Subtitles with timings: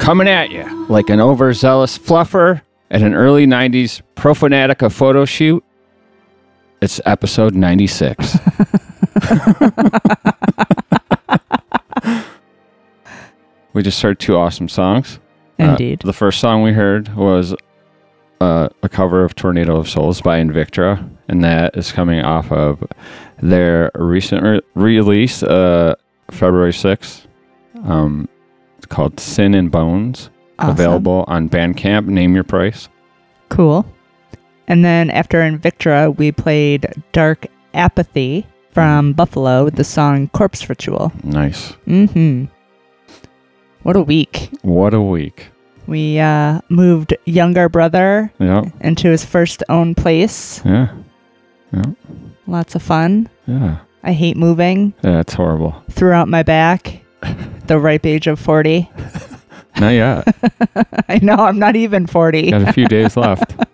[0.00, 5.62] coming at you like an overzealous fluffer at an early 90s Profanatica photo shoot.
[6.80, 8.16] It's episode 96.
[13.74, 15.20] we just heard two awesome songs.
[15.60, 16.00] Uh, Indeed.
[16.00, 17.54] the first song we heard was
[18.40, 22.82] uh, a cover of Tornado of Souls by Invictra, and that is coming off of
[23.42, 25.94] their recent re- release, uh,
[26.30, 27.26] February 6th.
[27.84, 28.26] Um,
[28.90, 30.28] called Sin and Bones,
[30.58, 30.70] Awesome.
[30.72, 32.06] available on Bandcamp.
[32.06, 32.88] Name your price.
[33.48, 33.86] Cool.
[34.68, 41.12] And then after Invictra, we played Dark Apathy from Buffalo with the song Corpse Ritual.
[41.24, 41.72] Nice.
[41.88, 42.44] Mm-hmm.
[43.82, 44.50] What a week.
[44.62, 45.48] What a week.
[45.86, 48.66] We uh, moved younger brother Yep.
[48.82, 50.62] into his first own place.
[50.64, 50.92] Yeah.
[52.46, 53.28] Lots of fun.
[53.46, 53.78] Yeah.
[54.04, 54.92] I hate moving.
[55.02, 55.74] Yeah, it's horrible.
[55.90, 57.02] Threw out my back.
[57.70, 58.90] the ripe age of 40.
[59.80, 60.26] Not yet.
[61.08, 62.50] I know, I'm not even 40.
[62.50, 63.54] Got a few days left.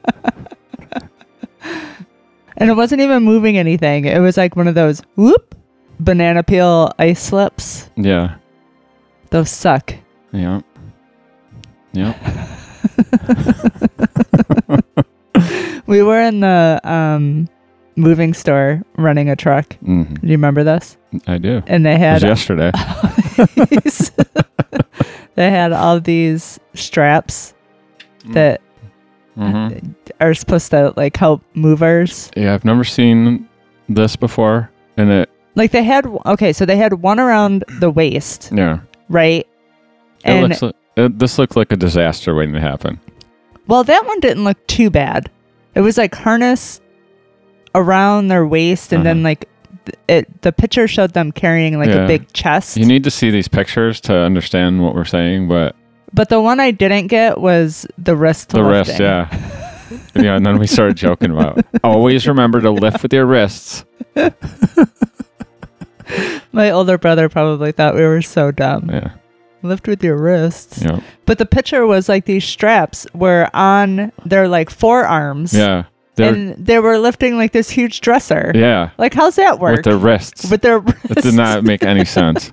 [2.58, 4.06] And it wasn't even moving anything.
[4.06, 5.54] It was like one of those whoop
[6.00, 7.90] banana peel ice slips.
[7.96, 8.36] Yeah.
[9.28, 9.92] Those suck.
[10.32, 10.62] Yeah.
[11.92, 12.16] Yep.
[15.86, 17.46] We were in the um,
[17.96, 19.74] moving store running a truck.
[19.76, 20.96] hmm Do you remember this?
[21.26, 21.62] I do.
[21.66, 22.70] And they had yesterday.
[23.70, 24.10] these,
[25.34, 27.54] they had all these straps
[28.28, 28.60] that
[29.34, 29.68] hmm
[30.20, 32.30] are supposed to like help movers.
[32.36, 33.48] Yeah, I've never seen
[33.88, 34.70] this before.
[34.96, 38.78] And it, Like they had okay, so they had one around the waist, yeah.
[39.10, 39.46] right?
[40.24, 42.98] It And looks like, it, this looked like a disaster waiting to happen.
[43.66, 45.30] well, that one didn't look too bad.
[45.74, 46.80] It was like harness
[47.76, 49.24] around their waist, and then Uh-huh.
[49.30, 49.48] like
[50.08, 50.42] it.
[50.42, 52.04] The picture showed them carrying like Yeah.
[52.04, 52.76] a big chest.
[52.76, 55.76] You need to see these pictures to understand what we're saying, but
[56.12, 58.48] but the one I didn't get was the wrist.
[58.50, 59.28] The wrist, yeah.
[60.16, 63.84] yeah, and then we started joking about always remember to lift with your wrists.
[66.52, 68.88] My older brother probably thought we were so dumb.
[68.90, 69.10] Yeah.
[69.62, 70.80] Lift with your wrists.
[70.82, 71.00] Yeah.
[71.26, 75.52] But the picture was like these straps were on their like forearms.
[75.52, 75.84] Yeah.
[76.16, 78.50] They're, And they were lifting like this huge dresser.
[78.54, 78.90] yeah.
[78.98, 79.76] Like, how's that work?
[79.76, 80.50] With their wrists.
[80.50, 81.22] With their It wrists.
[81.22, 82.50] did not make any sense.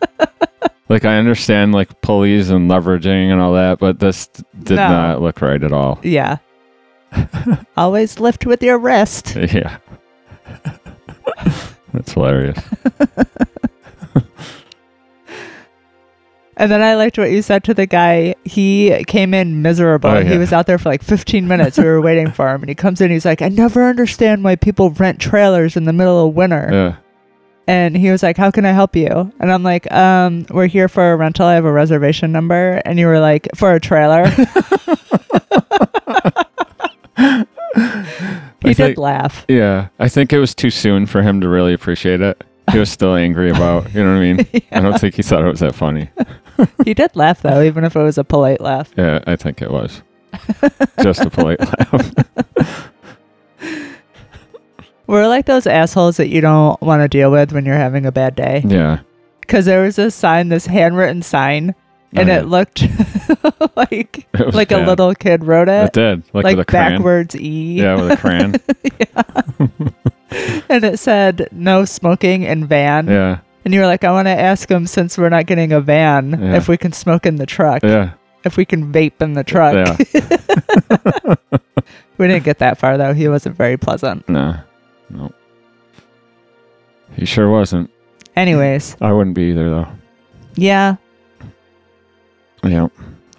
[0.89, 4.27] like I understand like pulleys and leveraging and all that, but this
[4.63, 4.87] did No.
[4.89, 5.99] not look right at all.
[6.03, 6.37] Yeah.
[7.77, 9.35] Always lift with your wrist.
[9.53, 9.77] Yeah.
[11.93, 12.57] That's hilarious.
[16.57, 18.35] And then I liked what you said to the guy.
[18.45, 20.09] He came in miserable.
[20.09, 21.77] Oh, He was out there for like 15 minutes.
[21.77, 22.61] We were waiting for him.
[22.61, 23.09] And he comes in.
[23.11, 26.69] He's like, I never understand why people rent trailers in the middle of winter.
[26.71, 26.95] Yeah.
[27.65, 29.07] And he was like, How can I help you?
[29.39, 31.45] And I'm like, um, We're here for a rental.
[31.47, 32.81] I have a reservation number.
[32.85, 34.27] And you were like, For a trailer.
[37.17, 39.45] he did think- laugh.
[39.47, 39.87] Yeah.
[39.99, 42.43] I think it was too soon for him to really appreciate it.
[42.71, 44.47] He was still angry about, you know what I mean?
[44.71, 46.09] I don't think he thought it was that funny.
[46.85, 48.91] He did laugh, though, even if it was a polite laugh.
[48.97, 50.01] Yeah, I think it was.
[51.01, 51.59] Just a polite
[51.91, 52.89] laugh.
[55.07, 58.11] We're like those assholes that you don't want to deal with when you're having a
[58.11, 58.63] bad day.
[58.65, 58.99] Yeah.
[59.41, 61.75] because there was this sign, this handwritten sign,
[62.15, 62.39] and Oh, yeah.
[62.39, 62.83] it looked
[63.75, 66.23] like It like a little kid wrote It it, did.
[66.33, 68.55] Like, like a backwards E, Yeah, with a crayon.
[68.83, 70.59] yeah.
[70.69, 73.07] and it said no smoking in van.
[73.07, 73.39] yeah.
[73.65, 76.31] And you were like, I want to ask him since we're not getting a van
[76.41, 76.55] Yeah.
[76.57, 78.11] if we can smoke in the truck, Yeah.
[78.43, 79.73] if we can vape in the truck.
[79.73, 81.35] Yeah.
[82.17, 83.13] we didn't get that far though.
[83.13, 84.27] He wasn't very pleasant.
[84.27, 84.55] No.
[85.09, 85.31] No.
[87.15, 87.89] He sure wasn't.
[88.35, 89.87] Anyways, I wouldn't be either though.
[90.55, 90.95] yeah,
[92.63, 92.87] Yeah.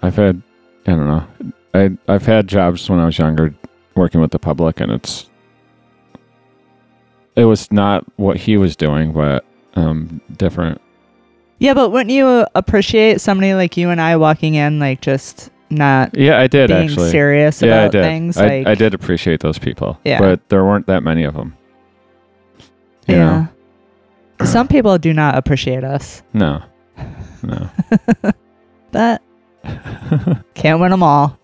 [0.02, 0.43] I've had
[0.87, 1.26] I don't know.
[1.75, 3.54] I I've had jobs when I was younger
[3.95, 5.28] working with the public and it's
[7.37, 10.81] it was not what he was doing, but um different.
[11.59, 15.50] yeah, but wouldn't you uh, appreciate somebody like you and I walking in, like just
[15.71, 17.11] not Yeah, I did being actually.
[17.11, 18.02] serious yeah, I about did.
[18.04, 18.37] things?
[18.37, 19.99] I, like I did appreciate those people.
[20.04, 20.19] Yeah.
[20.21, 21.57] But there weren't that many of them.
[23.09, 23.47] You Yeah.
[24.45, 26.23] Some people do not appreciate us.
[26.33, 26.62] No.
[27.43, 27.69] No.
[28.93, 29.23] but
[30.54, 31.38] can't win them all.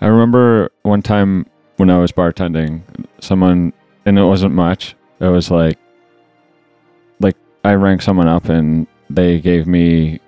[0.00, 2.82] I remember one time when I was bartending,
[3.20, 3.72] someone,
[4.06, 4.94] and it wasn't much.
[5.20, 5.78] It was like
[7.64, 10.20] I rang someone up and they gave me,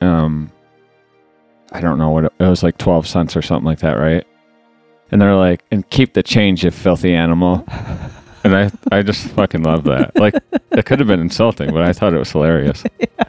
[0.00, 0.52] um,
[1.72, 4.26] I don't know what it, it was like twelve cents or something like that, right?
[5.10, 7.64] And they're like, "And keep the change, you filthy animal."
[8.44, 10.14] And I, I just fucking love that.
[10.16, 10.34] Like,
[10.70, 12.84] it could have been insulting, but I thought it was hilarious.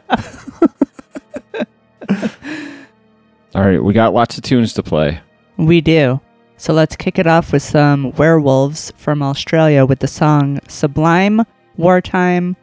[3.54, 5.20] All right, we got lots of tunes to play.
[5.56, 6.20] We do.
[6.58, 11.42] So let's kick it off with some werewolves from Australia with the song Sublime
[11.76, 12.56] Wartime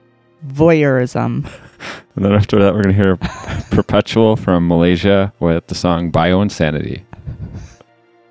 [0.48, 1.50] Voyeurism.
[2.16, 3.18] And then after that, we're going to hear
[3.72, 7.04] Perpetual from Malaysia with the song Bio Insanity.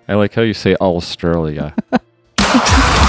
[0.09, 1.75] I like how you say Australia.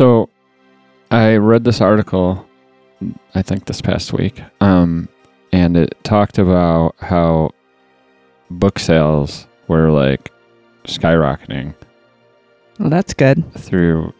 [0.00, 2.46] I read this article,
[3.34, 5.08] I think this past week, um,
[5.52, 7.50] and it talked about how
[8.50, 10.30] book sales were like
[10.84, 11.74] skyrocketing
[12.78, 13.52] Well, that's good.
[13.52, 14.12] through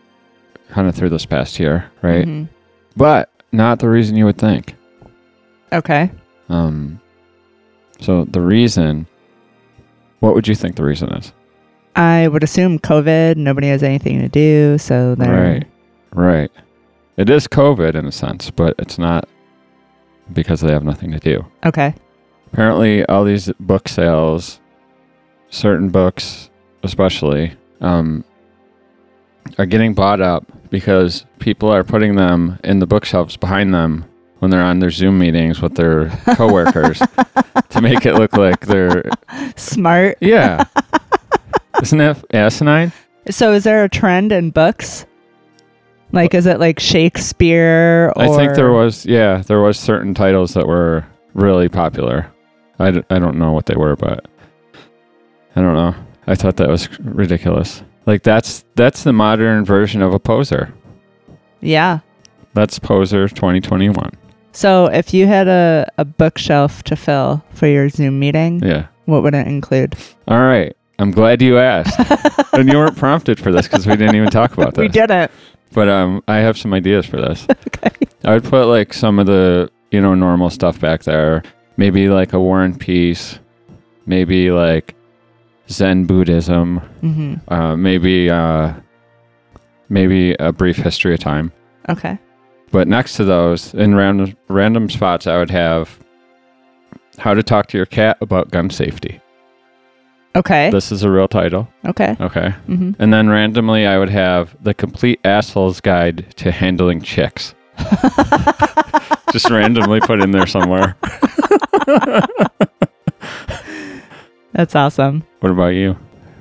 [0.71, 2.27] kind of through this past year, right?
[2.27, 2.49] Mhm.
[2.97, 4.75] But not the reason you would think.
[5.73, 6.11] Okay.
[6.49, 7.01] Um,
[8.01, 9.07] so the reason,
[10.21, 11.33] what would you think the reason is?
[11.97, 13.37] I would assume COVID.
[13.37, 15.67] Nobody has anything to do, so they're Right,
[16.13, 16.51] right.
[17.17, 19.29] It is COVID in a sense, but it's not
[20.33, 21.45] because they have nothing to do.
[21.67, 21.93] okay.
[22.53, 24.61] apparently all these book sales
[25.51, 26.49] certain books
[26.85, 28.25] especially um,
[29.59, 34.05] are getting bought up because people are putting them in the bookshelves behind them
[34.39, 37.03] when they're on their zoom meetings with their coworkers
[37.71, 39.03] to make it look like they're
[39.57, 40.17] Smart.
[40.21, 40.65] yeah
[41.83, 42.93] isn't it asinine
[43.31, 45.07] So, is there a trend in books?
[46.13, 48.13] Like, is it like Shakespeare?
[48.17, 52.27] Or i think there was yeah there was certain titles that were really popular
[52.79, 54.27] I, d- I don't know what they were but
[55.55, 55.95] i don't know
[56.27, 60.73] i thought that was ridiculous like that's that's the modern version of a poser
[61.61, 62.01] Yeah.
[62.55, 64.11] that's poser 2021
[64.53, 69.23] So, if you had a, a bookshelf to fill for your Zoom meeting, yeah what
[69.23, 69.95] would it include?
[70.27, 71.99] all right i'm glad you asked
[72.53, 75.31] and you weren't prompted for this because we didn't even talk about this We didn't.
[75.73, 77.91] but um i have some ideas for this Okay.
[78.25, 81.43] i would put like some of the you know normal stuff back there
[81.77, 83.39] maybe like a war and peace
[84.07, 84.95] maybe like
[85.69, 88.73] zen buddhism hmm uh, maybe uh,
[89.89, 91.51] maybe a brief history of time.
[91.89, 92.17] Okay.
[92.71, 95.99] But next to those, in random random spots, I would have
[97.19, 99.21] how to talk to your cat about gun safety.
[100.37, 100.71] Okay.
[100.71, 101.69] This is a real title.
[101.87, 102.17] okay.
[102.21, 102.51] Okay.
[102.67, 107.55] hmm And then randomly, I would have the complete asshole's guide to handling chicks.
[109.33, 110.97] Just randomly put in there somewhere.
[114.53, 115.25] That's awesome.
[115.41, 115.97] What about you?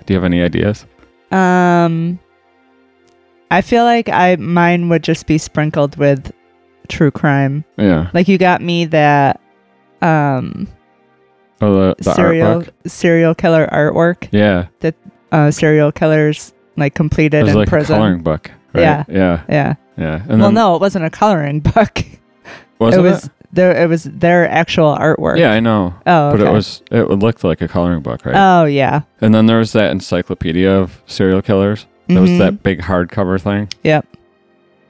[0.06, 0.86] Do you have any ideas?
[1.32, 2.20] Um,
[3.52, 6.32] I feel like I mine would just be sprinkled with
[6.88, 7.64] true crime.
[7.78, 8.10] Yeah.
[8.14, 9.40] Like you got me that
[10.02, 10.68] um
[11.62, 12.70] Oh, the, the serial artwork.
[12.90, 14.28] serial killer artwork.
[14.32, 14.68] Yeah.
[15.32, 17.96] Uh, serial killers like completed It was in like prison.
[17.96, 18.50] a coloring book.
[18.74, 18.82] Right?
[18.82, 19.04] Yeah.
[19.10, 19.44] Yeah.
[19.50, 19.76] Yeah.
[19.98, 20.16] Yeah.
[20.30, 22.00] And well, then, no, it wasn't a coloring book.
[22.80, 23.76] wasn't it was there.
[23.76, 25.38] It was their actual artwork.
[25.38, 25.94] Yeah, I know.
[26.08, 28.36] Oh, But it was it looked like a coloring book, right?
[28.36, 29.02] Oh yeah.
[29.22, 31.86] and then there was that encyclopedia of serial killers.
[32.08, 32.38] There was Mhm.
[32.40, 33.68] that big hardcover thing.
[33.84, 34.06] Yep.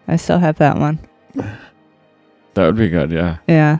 [0.07, 0.99] I still have that one.
[2.53, 3.37] That would be good, yeah.
[3.47, 3.79] Yeah.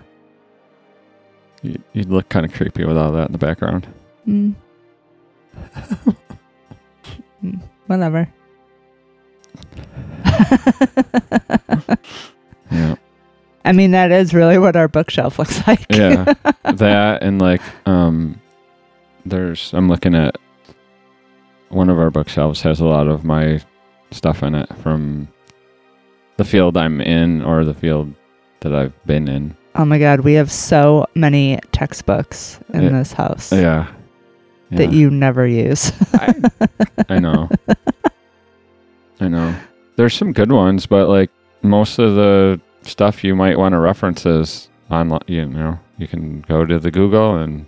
[1.62, 3.88] You, you'd look kind of creepy with all that in the background.
[4.28, 4.56] Mm.
[7.44, 8.30] Mm, Whatever.
[12.72, 12.96] Yeah.
[13.66, 15.86] I mean, that is really what our bookshelf looks like.
[15.90, 16.34] Yeah.
[16.64, 18.40] that and like um
[19.26, 20.38] there's I'm looking at
[21.70, 23.60] one of our bookshelves has a lot of my
[24.12, 25.28] stuff in it from
[26.38, 28.14] the field I'm in or the field
[28.60, 29.58] that I've been in.
[29.76, 32.90] Oh my God, we have so many textbooks in Yeah.
[32.90, 33.88] this house Yeah.
[34.72, 35.92] that you never use.
[37.10, 37.50] I know.
[39.20, 39.56] I know.
[39.96, 41.30] There's some good ones, but like
[41.62, 45.20] most of the stuff you might want to reference is online.
[45.28, 47.66] You know, you can go to the Google and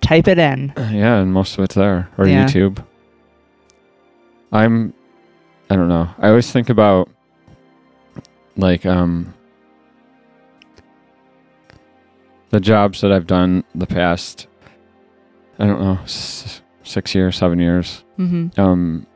[0.00, 0.72] Type it in.
[0.76, 2.46] yeah, and most of it's there or Yeah.
[2.46, 2.82] YouTube.
[4.52, 4.94] I'm,
[5.68, 6.08] I don't know.
[6.18, 7.08] I always think about
[8.56, 9.32] like um
[12.50, 14.46] the jobs that I've done the past.
[15.58, 19.06] I don't know, s- six years, seven years hmm um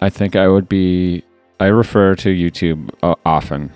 [0.00, 1.22] i think i would be
[1.58, 3.72] i refer to youtube uh, often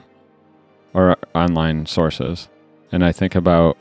[0.94, 2.48] or online sources
[2.92, 3.76] and i think about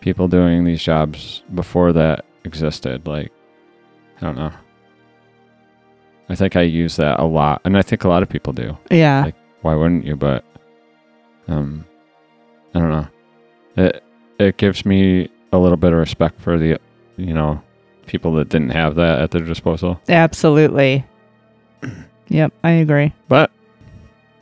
[0.00, 3.30] people doing these jobs before that existed like
[4.18, 4.52] i don't know
[6.28, 8.76] i think i use that a lot and i think a lot of people do
[8.90, 9.24] Yeah.
[9.26, 10.44] Like- why wouldn't you but
[11.48, 11.84] um
[12.74, 13.06] i don't know
[13.76, 14.03] it
[14.38, 16.78] it gives me a little bit of respect for the
[17.16, 17.62] you know
[18.06, 21.04] people that didn't have that at their disposal Absolutely.
[22.28, 23.12] Yep, I agree.
[23.28, 23.50] But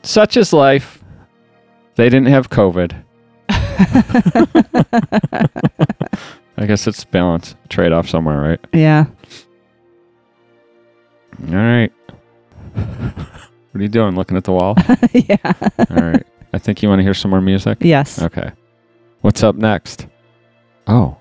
[0.04, 1.02] such is life.
[1.96, 2.94] They didn't have COVID.
[6.56, 8.60] I guess it's balance, trade off somewhere, right?
[8.72, 9.06] yeah.
[11.48, 11.92] All right.
[12.74, 14.14] What are you doing?
[14.14, 14.76] Looking at the wall?
[15.12, 15.52] yeah.
[15.90, 16.24] All right.
[16.52, 17.78] I think you want to hear some more music.
[17.80, 18.22] Yes.
[18.22, 18.52] Okay.
[19.22, 20.08] What's up next?
[20.88, 21.16] Oh,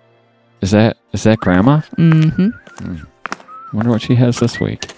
[0.61, 1.81] is that is that Grandma?
[1.97, 2.99] Mm-hmm.
[3.77, 4.91] Wonder what she has this week.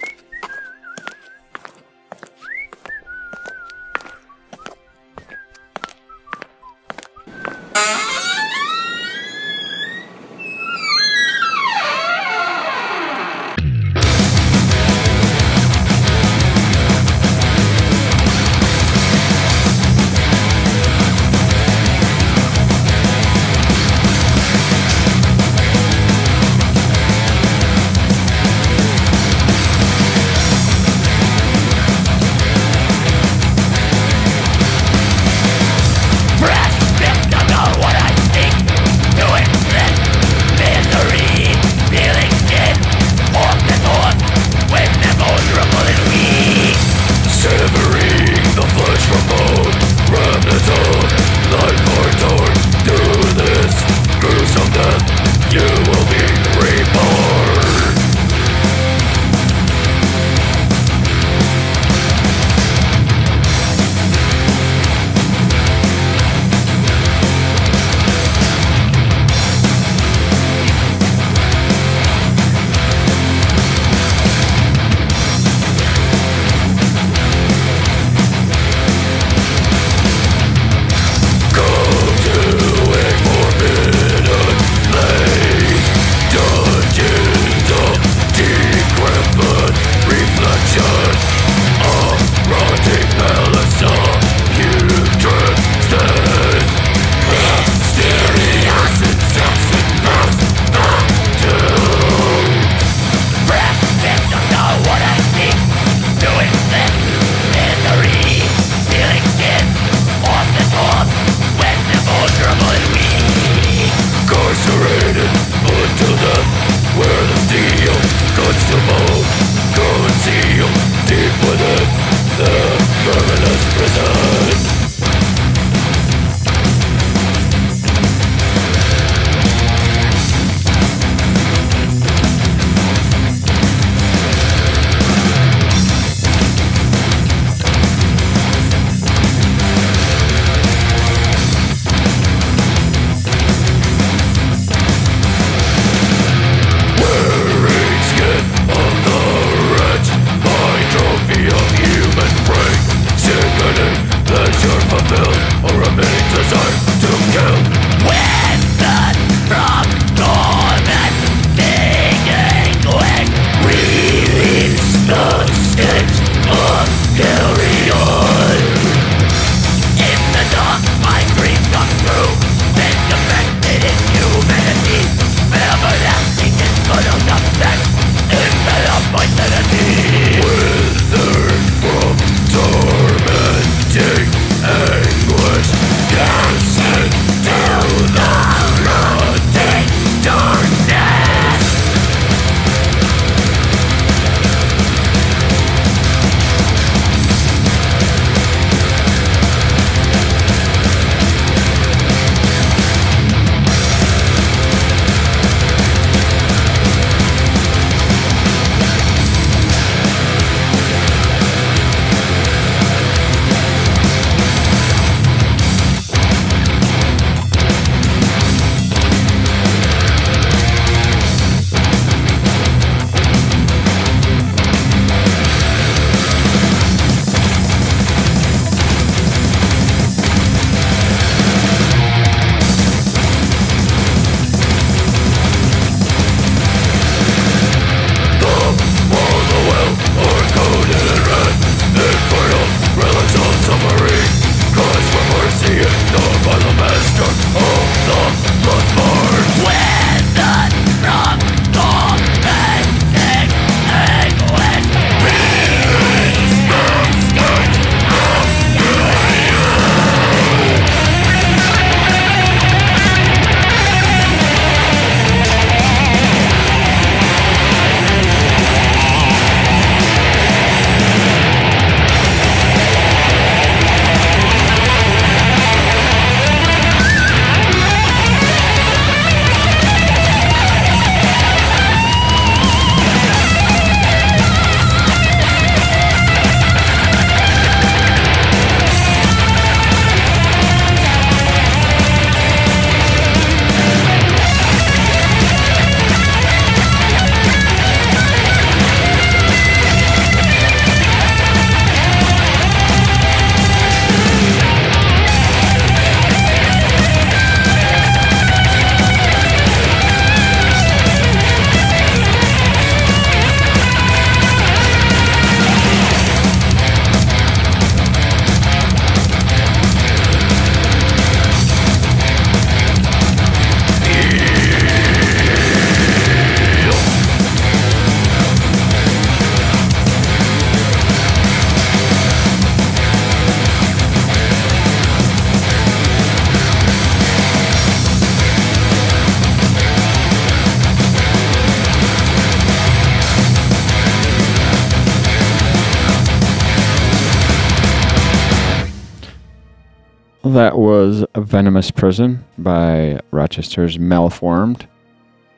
[350.74, 354.88] That was A Venomous Prison by Rochester's Malformed,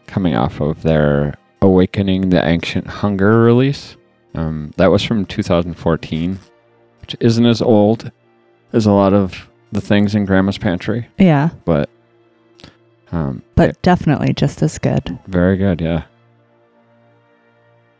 [0.07, 3.97] coming off of their Awakening the Ancient Hunger release.
[4.35, 6.39] Um, that was from 2014,
[7.01, 8.11] which isn't as old
[8.75, 11.89] as a lot of the things in Grandma's Pantry, Yeah, but
[13.11, 15.19] um, but definitely just as good.
[15.29, 16.03] very good, yeah.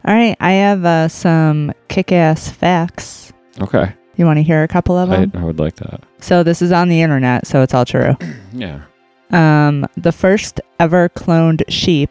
[0.05, 3.33] All right, I have uh, some kick-ass facts.
[3.59, 5.33] Okay, You want to hear a couple of I, them?
[5.35, 6.03] I would like that.
[6.21, 8.17] So this is on the internet, so it's all true.
[8.53, 8.83] Yeah.
[9.31, 12.11] Um, the first ever cloned sheep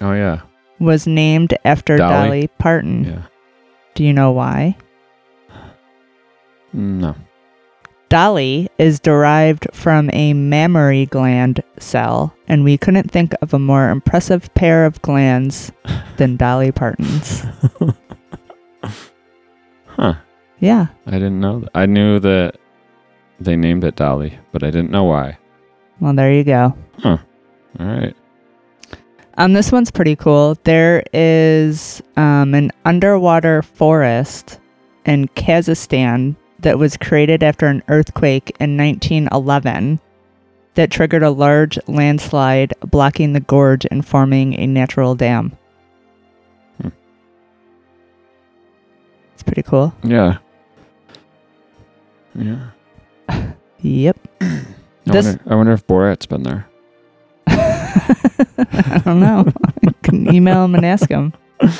[0.00, 0.40] Oh yeah.
[0.80, 2.12] was named after Dolly?
[2.26, 3.04] Dolly Parton.
[3.04, 3.22] Yeah.
[3.94, 4.76] Do you know why?
[6.72, 7.14] No.
[8.10, 13.88] Dolly is derived from a mammary gland cell, and we couldn't think of a more
[13.88, 15.72] impressive pair of glands
[16.18, 17.42] than Dolly Parton's.
[19.86, 20.14] Huh.
[20.62, 20.86] Yeah.
[21.06, 21.58] I didn't know.
[21.58, 21.70] That.
[21.74, 22.56] I knew that
[23.40, 25.36] they named it Dolly, but I didn't know why.
[25.98, 26.76] Well, there you go.
[26.98, 27.18] Huh.
[27.80, 28.16] All right.
[29.38, 30.56] Um, this one's pretty cool.
[30.62, 34.60] There is um, an underwater forest
[35.04, 39.98] in Kazakhstan that was created after an earthquake in 1911
[40.74, 45.58] that triggered a large landslide, blocking the gorge and forming a natural dam.
[46.80, 46.90] Hmm.
[49.34, 49.92] It's pretty cool.
[50.04, 50.38] Yeah.
[52.34, 52.70] Yeah.
[53.84, 54.16] Yep.
[54.40, 54.64] I,
[55.06, 56.68] This- wonder, I wonder if Borat's been there.
[57.48, 59.44] I don't know.
[59.84, 61.32] I can email him and ask him.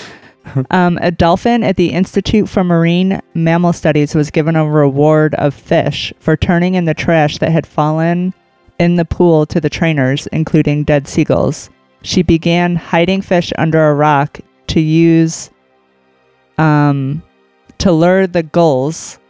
[0.72, 5.54] Um, a dolphin at the Institute for Marine Mammal Studies was given a reward of
[5.54, 8.34] fish for turning in the trash that had fallen
[8.80, 11.70] in the pool to the trainers, including dead seagulls.
[12.02, 15.48] She began hiding fish under a rock to use
[16.58, 17.22] um,
[17.78, 19.20] to lure the gulls,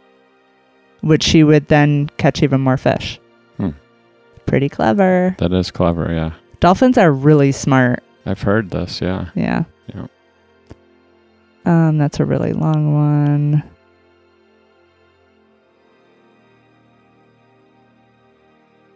[1.03, 3.19] which she would then catch even more fish.
[3.57, 3.71] Hmm.
[4.45, 5.35] Pretty clever.
[5.37, 6.11] That is clever.
[6.11, 6.31] Yeah.
[6.61, 8.01] Dolphins are really smart.
[8.25, 9.01] I've heard this.
[9.01, 9.29] Yeah.
[9.35, 9.65] Yeah.
[9.93, 10.07] Yeah.
[11.65, 13.63] Um, that's a really long one.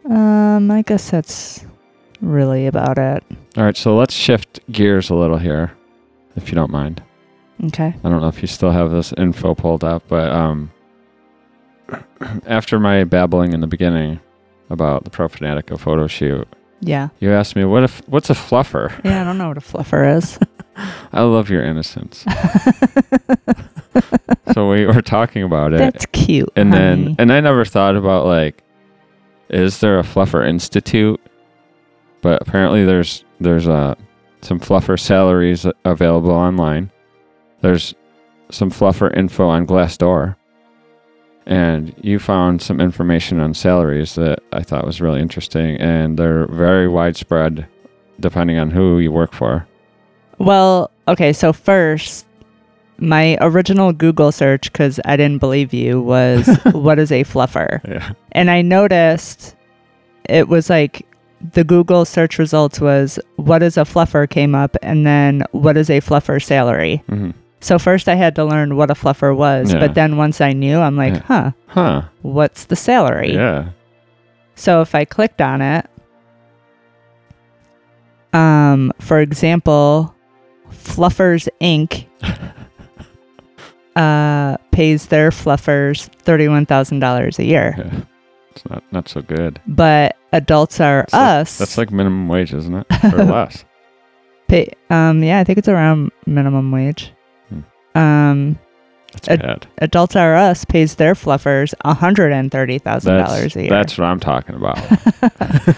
[0.09, 1.65] Um, I guess that's
[2.21, 3.21] really about it.
[3.57, 5.73] All right, so let's shift gears a little here,
[6.37, 7.03] if you don't mind.
[7.65, 7.93] Okay.
[8.01, 10.71] I don't know if you still have this info pulled up, but um,
[12.45, 14.19] after my babbling in the beginning
[14.69, 16.47] about the Profanatica photo shoot,
[16.81, 17.09] Yeah.
[17.19, 18.91] you asked me what if what's a fluffer.
[19.03, 20.39] Yeah, I don't know what a fluffer is.
[21.13, 22.23] I love your innocence.
[24.53, 26.49] so we were talking about it, That's cute.
[26.55, 27.15] and then honey.
[27.19, 28.63] and I never thought about like,
[29.49, 31.19] is there a fluffer institute?
[32.21, 33.95] But apparently there's there's uh,
[34.41, 36.91] some fluffer salaries available online.
[37.61, 37.93] There's
[38.51, 40.35] some fluffer info on Glassdoor,
[41.47, 46.45] and you found some information on salaries that I thought was really interesting, and they're
[46.47, 47.65] very widespread,
[48.19, 49.65] depending on who you work for.
[50.39, 52.25] Well, okay, so first,
[52.97, 57.81] my original Google search, because I didn't believe you, was what is a fluffer?
[57.87, 58.11] Yeah.
[58.33, 59.55] And I noticed
[60.25, 61.07] it was like
[61.53, 65.89] the Google search results was what is a fluffer came up, and then what is
[65.89, 66.97] a fluffer salary?
[67.07, 69.79] hmm So first I had to learn what a fluffer was, Yeah.
[69.79, 71.21] but then once I knew, I'm like, Yeah.
[71.25, 72.01] huh, Huh.
[72.21, 73.33] what's the salary?
[73.33, 73.69] Yeah.
[74.55, 75.85] So if I clicked on it,
[78.33, 80.13] um, for example,
[80.71, 82.05] Fluffers Inc.
[83.95, 88.01] uh, pays their fluffers thirty-one thousand dollars a year, Yeah.
[88.51, 89.59] It's not not so good.
[89.67, 91.57] but adults are like- us.
[91.57, 92.85] that's like minimum wage, isn't it?
[93.13, 93.65] Or less.
[94.47, 97.11] pay, um, yeah, I think it's around minimum wage.
[97.97, 98.59] Um,
[99.27, 103.69] Ad- adults are us pays their fluffers $130,000 a year.
[103.69, 104.77] that's what I'm talking about.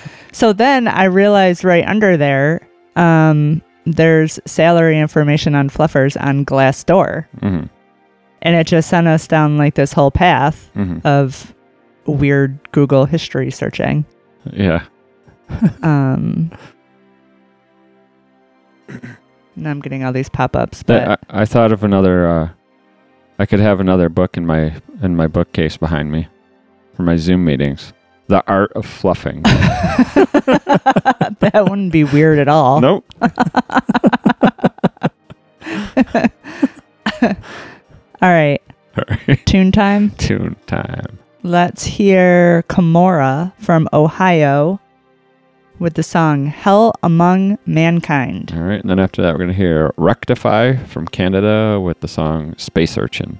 [0.31, 2.61] So then I realized right under there,
[2.95, 7.25] um, there's salary information on fluffers on Glassdoor.
[7.39, 7.63] hmm
[8.43, 11.53] And it just sent us down like this whole path hmm of
[12.05, 14.05] weird Google history searching.
[14.53, 14.83] Yeah.
[15.81, 16.51] Um,
[19.59, 22.27] now I'm getting all these pop ups, but I, I thought of another.
[22.27, 22.49] Uh,
[23.37, 26.27] I could have another book in my in my bookcase behind me
[26.93, 27.93] for my Zoom meetings.
[28.27, 29.41] The art of fluffing.
[29.43, 32.79] that wouldn't be weird at all.
[32.81, 33.05] nope.
[38.21, 38.61] All right,
[39.45, 40.11] tune time.
[40.11, 41.19] Tune time.
[41.43, 44.79] Let's hear Kuhmora from Ohio
[45.79, 48.51] with the song Hell Among Mankind.
[48.55, 52.55] All right, and then after that, we're gonna hear Wreck-Defy from Canada with the song
[52.57, 53.39] Space Urchin.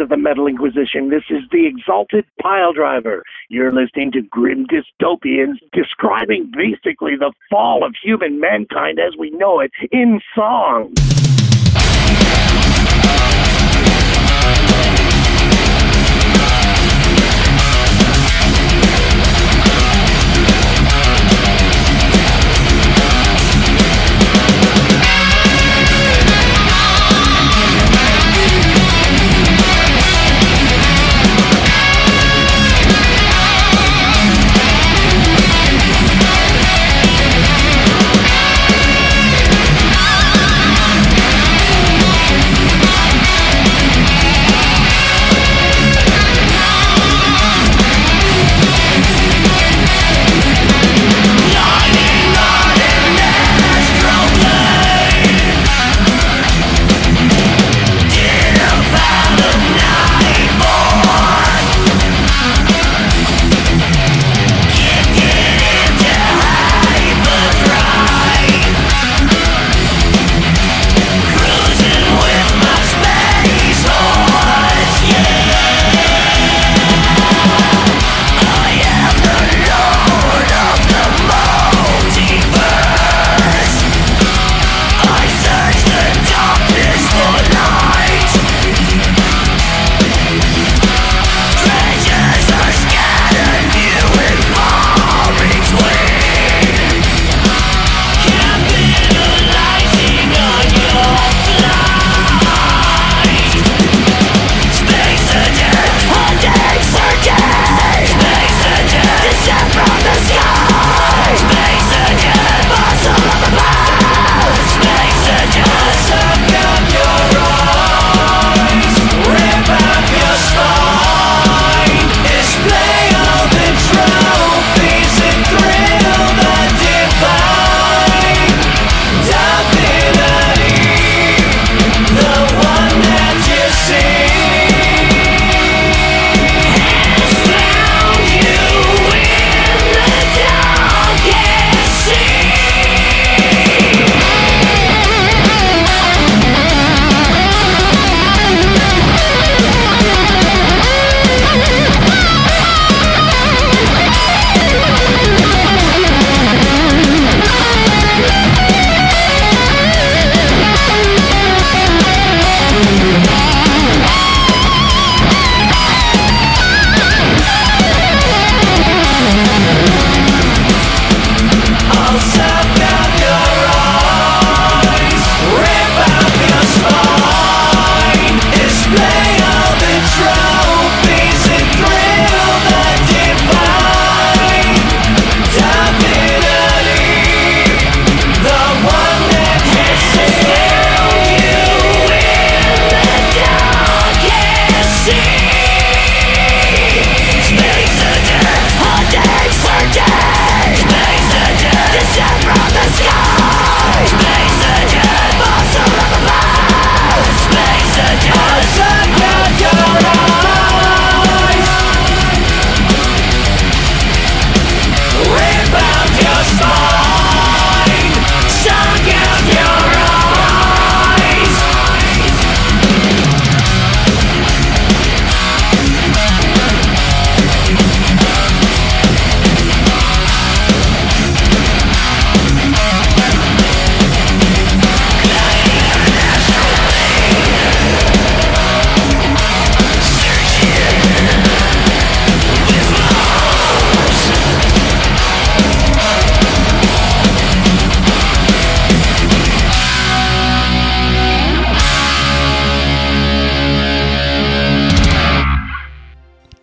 [0.00, 1.10] Of the Metal Inquisition.
[1.10, 3.22] This is the Exalted Pile Driver.
[3.48, 9.60] You're listening to Grim Dystopians describing basically the fall of human mankind as we know
[9.60, 10.94] it in song.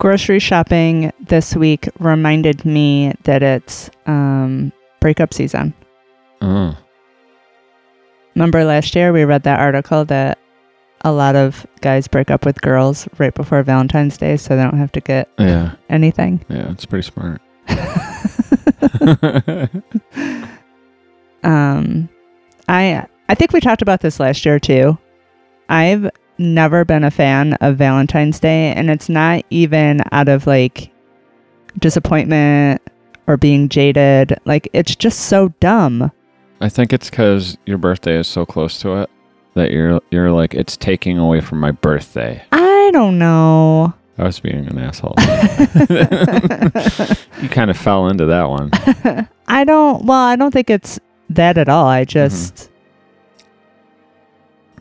[0.08, 5.74] Grocery shopping this week reminded me that it's um, breakup season.
[6.40, 6.74] Oh,
[8.34, 10.38] Remember last year we read that article that
[11.02, 14.78] a lot of guys break up with girls right before Valentine's Day so they don't
[14.78, 16.42] have to get yeah, anything.
[16.48, 16.70] yeah.
[16.70, 17.42] It's pretty smart.
[21.44, 22.08] Um,
[22.66, 24.96] I I think we talked about this last year too.
[25.68, 30.90] I've never been a fan of Valentine's Day, and it's not even out of like
[31.78, 32.82] disappointment
[33.26, 34.38] or being jaded.
[34.44, 36.10] Like it's just so dumb.
[36.60, 39.10] I think it's because your birthday is so close to it
[39.54, 42.42] that you're you're like it's taking away from my birthday.
[42.52, 43.94] I don't know.
[44.16, 45.14] I was being an asshole.
[47.40, 48.70] you kind of fell into that one.
[49.46, 50.04] I don't.
[50.04, 50.98] Well, I don't think it's
[51.30, 51.86] that at all.
[51.86, 52.08] I mm-hmm.
[52.08, 52.68] just.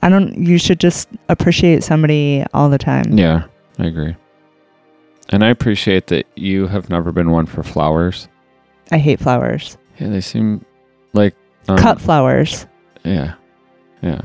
[0.02, 0.38] I don't.
[0.38, 3.18] You should just appreciate somebody all the time.
[3.18, 3.46] Yeah,
[3.80, 4.16] I agree.
[5.30, 8.28] And I appreciate that you have never been one for flowers.
[8.92, 9.78] I hate flowers.
[10.00, 10.64] Yeah, they seem
[11.14, 11.36] like
[11.68, 12.66] um, Cut flowers.
[13.04, 13.36] Yeah,
[14.02, 14.22] yeah,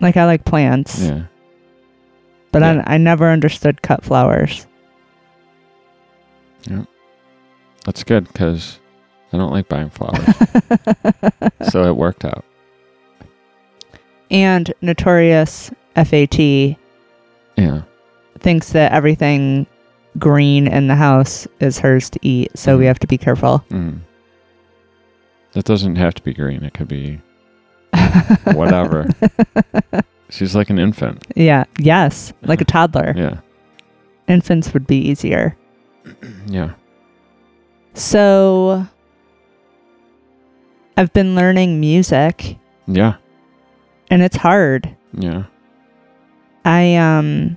[0.00, 1.24] Like I like plants, yeah.
[2.50, 2.82] but Yeah.
[2.86, 4.66] I I never understood cut flowers.
[6.68, 6.84] Yeah.
[7.84, 8.78] That's good because
[9.32, 10.24] I don't like buying flowers,
[11.70, 12.44] so it worked out.
[14.32, 16.40] And notorious FAT
[17.56, 17.82] Yeah,
[18.40, 19.66] thinks that everything
[20.18, 22.88] green in the house is hers to eat, so we Mhm.
[22.88, 23.64] have to be careful.
[23.70, 23.98] mm.
[25.54, 26.64] It doesn't have to be green.
[26.64, 27.20] It could be
[28.54, 29.06] whatever.
[30.30, 31.26] She's like an infant.
[31.36, 31.64] yeah.
[31.78, 32.32] Yes.
[32.42, 33.12] Like a toddler.
[33.14, 33.36] Yeah,
[34.28, 35.54] Infants would be easier.
[36.46, 36.70] yeah.
[37.92, 38.86] So
[40.96, 42.56] I've been learning music
[42.86, 43.16] Yeah,
[44.12, 44.94] and it's hard.
[45.16, 45.44] yeah.
[46.64, 47.56] I um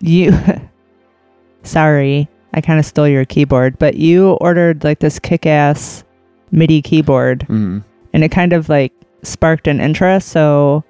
[0.00, 0.32] you
[1.62, 6.04] sorry, I kind of stole your keyboard, but you ordered like this kick-ass
[6.50, 7.84] MIDI keyboard Mm.
[8.12, 8.92] and it kind of like
[9.22, 10.82] sparked an interest, so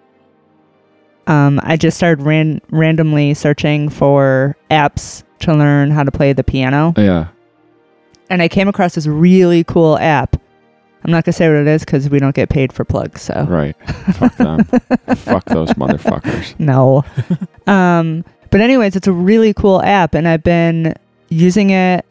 [1.27, 6.45] um I just started ran- randomly searching for apps to learn how to play the
[6.45, 7.29] piano Yeah,
[8.31, 10.37] and I came across this really cool app.
[11.05, 13.23] I'm not going to say what it is cuz we don't get paid for plugs,
[13.23, 13.77] so right.
[14.15, 14.65] Fuck them.
[15.17, 16.59] Fuck those motherfuckers.
[16.59, 17.05] No.
[17.67, 20.95] um, but anyways, it's a really cool app, and I've been
[21.29, 22.05] using it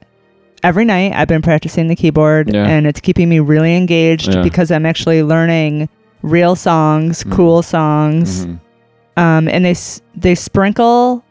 [0.64, 1.14] every night.
[1.14, 2.66] I've been practicing the keyboard, Yeah.
[2.68, 4.42] and it's keeping me really engaged Yeah.
[4.42, 5.90] because I'm actually learning
[6.24, 7.32] real songs, Mhm.
[7.32, 8.60] cool songs, Mhm.
[9.18, 9.76] um, and they
[10.16, 11.24] they sprinkle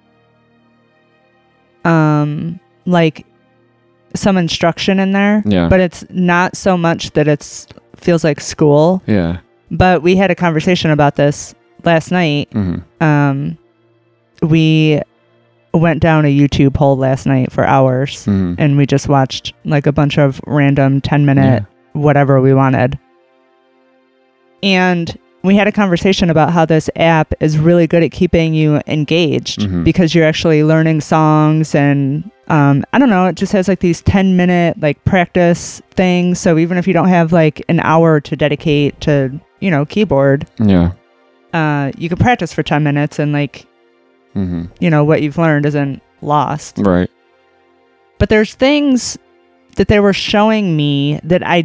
[1.84, 3.25] um like
[4.16, 5.68] some instruction in there, Yeah.
[5.68, 9.02] but it's not so much that it's feels like school.
[9.06, 9.38] Yeah.
[9.70, 11.54] But we had a conversation about this
[11.84, 13.56] last night hmm um
[14.42, 15.00] we
[15.72, 19.86] went down a YouTube hole last night for hours hmm and we just watched like
[19.86, 22.98] a bunch of random 10 minute whatever we wanted.
[24.62, 28.80] And we had a conversation about how this app is really good at keeping you
[28.86, 29.84] engaged Mhm.
[29.84, 34.02] because you're actually learning songs and um, I don't know, it just has like these
[34.02, 36.38] 10 minute like practice things.
[36.40, 40.46] So even if you don't have like an hour to dedicate to, you know, keyboard,
[40.58, 40.92] Yeah.
[41.52, 43.66] uh, you can practice for 10 minutes and like
[44.34, 47.08] hmm you know what you've learned isn't lost Right.
[48.18, 49.16] but there's things
[49.76, 51.62] that they were showing me that i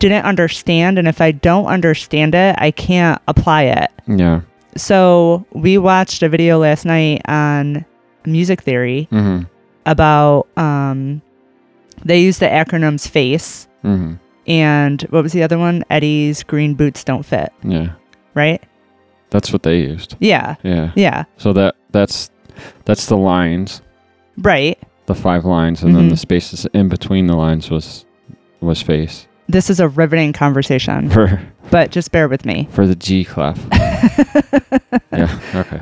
[0.00, 4.42] didn't understand and if i don't understand it i can't apply it Yeah.
[4.76, 7.86] so we watched a video last night on
[8.26, 9.42] music theory hmm
[9.86, 11.22] about um
[12.04, 14.14] they use the acronyms face hmm
[14.46, 17.90] and what was the other one eddie's green boots don't fit Yeah.
[18.34, 18.62] right
[19.30, 20.16] That's what they used.
[20.20, 20.92] yeah Yeah.
[20.96, 22.30] yeah So that that's
[22.84, 23.80] that's the lines,
[24.38, 26.10] right the five lines, and then Mhm.
[26.10, 28.04] the spaces in between the lines was
[28.60, 32.94] was face this is a riveting conversation for but just bear with me for the
[32.96, 33.58] G clef.
[35.12, 35.38] yeah.
[35.54, 35.80] Okay.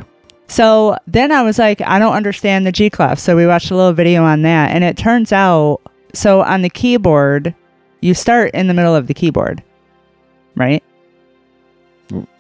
[0.49, 3.19] So then I was like, I don't understand the G clef.
[3.19, 4.71] So we watched a little video on that.
[4.71, 5.81] And it turns out,
[6.15, 7.55] so on the keyboard,
[8.01, 9.63] you start in the middle of the keyboard,
[10.57, 10.83] right?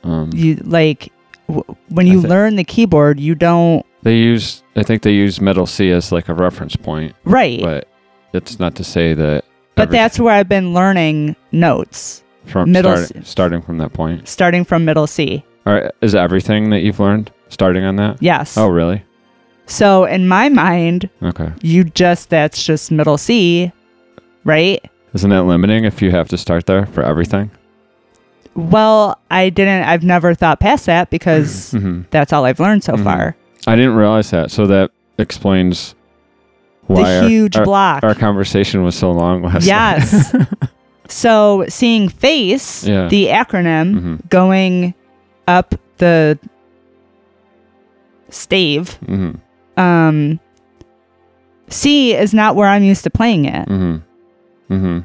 [0.02, 1.12] Um, You like,
[1.48, 5.40] w- when you thi- learn the keyboard, you don't, they use I think they use
[5.40, 7.60] middle C as like a reference point, right.
[7.60, 7.88] But,
[8.32, 9.44] but it's not to say that.
[9.74, 13.30] But that's where I've been learning notes, from middle start, C.
[13.30, 14.26] starting from that point.
[14.28, 15.44] starting from middle C.
[15.66, 18.16] All right, is everything that you've learned starting on that?
[18.22, 18.56] Yes.
[18.56, 19.04] Oh, really?
[19.66, 21.52] So in my mind, Okay.
[21.62, 23.70] you just, that's just middle C,
[24.44, 24.82] right?
[25.14, 27.50] Isn't that limiting if you have to start there for everything?
[28.54, 32.94] Well, I didn't, I've never thought past that because hmm that's all I've learned so
[32.94, 33.04] Mhm.
[33.04, 33.36] far.
[33.66, 34.50] I didn't realize that.
[34.50, 35.94] So that explains
[36.86, 38.02] why our- huge our, block.
[38.02, 39.64] Our conversation was so long last night.
[39.66, 40.34] Yes.
[41.08, 43.08] so seeing face, Yeah.
[43.08, 44.28] the acronym, Mhm.
[44.30, 44.94] going
[45.46, 46.38] up the
[48.30, 49.32] stave, hmm
[49.76, 50.40] um,
[51.68, 53.68] C is not where I'm used to playing it.
[53.68, 54.72] Mm-hmm.
[54.74, 54.98] Mm-hmm.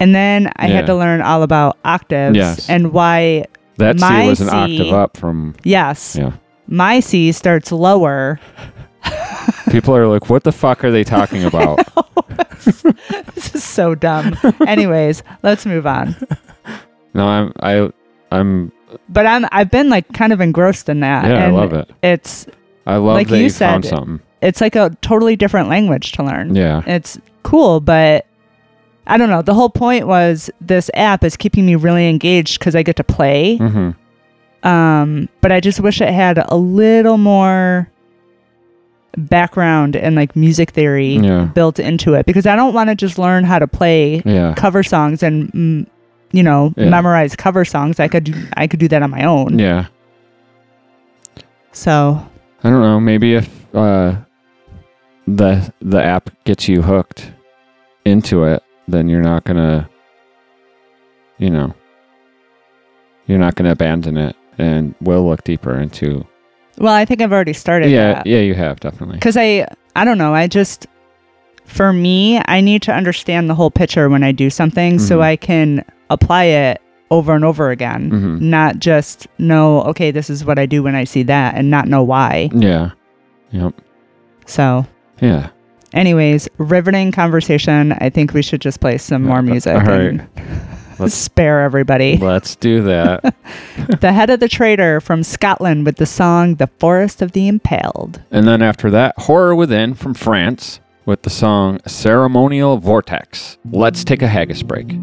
[0.00, 0.74] And then I Yeah.
[0.74, 2.68] had to learn all about octaves Yes.
[2.68, 3.46] and why,
[3.78, 5.54] That My C was an C- octave up from.
[5.64, 6.32] yes, Yeah.
[6.66, 8.38] my C starts lower.
[9.70, 11.78] People are like, "What the fuck are they talking about?"
[13.34, 14.36] this is so dumb.
[14.66, 16.16] Anyways, let's move on.
[17.14, 17.90] no, I'm I
[18.32, 18.72] I'm
[19.08, 21.24] But I'm I've been like kind of engrossed in that.
[21.26, 21.90] yeah, I love it.
[22.02, 22.46] It's
[22.86, 24.20] I love like that you you, found said, something.
[24.42, 26.54] it's like a totally different language to learn.
[26.54, 26.82] Yeah.
[26.86, 28.26] It's cool, but
[29.06, 29.40] I don't know.
[29.42, 33.04] The whole point was this app is keeping me really engaged because I get to
[33.04, 33.56] play.
[33.56, 33.90] hmm
[34.62, 37.88] Um, but I just wish it had a little more
[39.16, 41.44] background and like music theory Yeah.
[41.46, 44.54] built into it because I don't want to just learn how to play Yeah.
[44.56, 45.86] cover songs and mm,
[46.32, 46.88] you know Yeah.
[46.90, 47.98] memorize cover songs.
[48.00, 49.58] I could do, I could do that on my own.
[49.58, 49.86] Yeah.
[51.72, 52.20] So
[52.64, 53.00] I don't know.
[53.00, 54.16] Maybe if uh,
[55.26, 57.30] the the app gets you hooked
[58.04, 59.88] into it, then you're not gonna,
[61.38, 61.74] you know,
[63.26, 66.26] you're not gonna abandon it, and we'll look deeper into.
[66.78, 67.90] well, I think I've already started.
[67.90, 68.26] Yeah, that.
[68.26, 69.16] yeah, you have definitely.
[69.16, 70.34] because I I don't know.
[70.34, 70.86] I just
[71.64, 75.22] for me, I need to understand the whole picture when I do something so Mhm.
[75.22, 76.80] I can apply it
[77.10, 78.40] over and over again, Mhm.
[78.42, 81.88] not just know okay, this is what I do when I see that, and not
[81.88, 82.50] know why.
[82.52, 82.90] Yeah.
[83.50, 83.74] Yep.
[84.46, 84.86] So,
[85.20, 85.48] Yeah.
[85.94, 87.94] anyways, riveting conversation.
[87.98, 90.00] I think we should just play some more music all right.
[90.00, 90.26] and
[90.98, 92.16] Let's- spare everybody.
[92.18, 93.34] Let's do that.
[94.00, 98.20] the head of the Traitor from Scotland with the song "The Forest of the Impaled."
[98.30, 103.56] and then after that, Horror Within from France with the song Ceremonial Vortex.
[103.70, 104.94] Let's take a haggis break.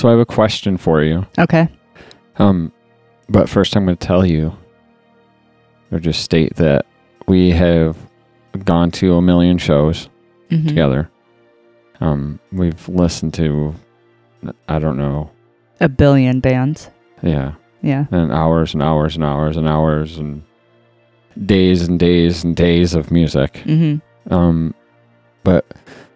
[0.00, 1.26] So I have a question for you.
[1.38, 1.68] Okay.
[2.38, 2.72] Um,
[3.28, 4.56] but first, I'm going to tell you,
[5.92, 6.86] or just state that
[7.28, 7.98] we have
[8.64, 10.08] gone to a million shows
[10.50, 10.68] Mhm.
[10.68, 11.10] together.
[12.00, 13.74] Um, we've listened to,
[14.70, 15.28] I don't know,
[15.82, 16.88] A billion bands.
[17.22, 18.06] yeah, Yeah.
[18.10, 20.40] and hours and hours and hours and hours and
[21.44, 23.58] days and days and days of music.
[23.66, 23.96] hmm
[24.30, 24.72] Um,
[25.44, 25.66] but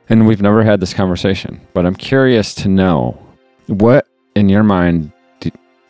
[0.08, 1.60] and we've never had this conversation.
[1.74, 3.18] But I'm curious to know
[3.66, 5.12] what in your mind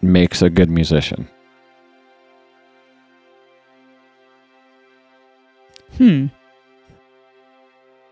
[0.02, 1.28] makes a good musician.
[5.96, 6.26] Hmm.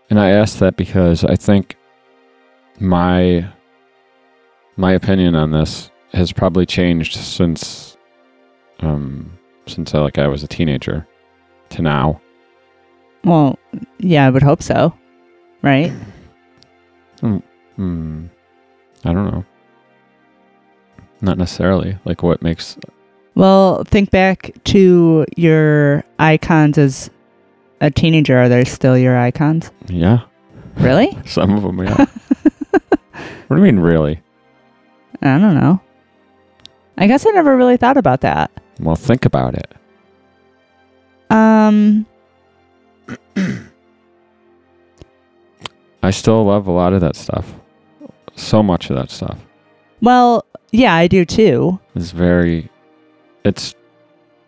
[0.09, 1.75] And I ask that because I think
[2.79, 3.47] my
[4.77, 7.97] my opinion on this has probably changed since
[8.79, 9.37] um
[9.67, 11.07] since I, like I was a teenager
[11.69, 12.21] to now.
[13.23, 13.57] Well,
[13.99, 14.93] yeah, I would hope so.
[15.61, 15.91] Right?
[17.19, 17.37] Hmm.
[19.05, 19.45] I don't know.
[21.23, 21.97] Not necessarily.
[22.05, 22.77] Like what makes
[23.33, 27.09] Well, think back to your icons as
[27.81, 28.37] a teenager.
[28.37, 29.71] Are they still your icons?
[29.87, 30.19] yeah,
[30.75, 31.17] Really?
[31.25, 31.95] some of them yeah.
[33.47, 34.19] what do you mean really?
[35.21, 35.79] I don't know.
[36.97, 38.51] I guess I never really thought about that.
[38.79, 39.73] Well, think about it.
[41.29, 42.05] Um,
[46.03, 47.53] I still love a lot of that stuff.
[48.35, 49.37] So much of that stuff.
[50.01, 51.79] well, yeah, I do too.
[51.95, 52.69] It's very
[53.45, 53.75] it's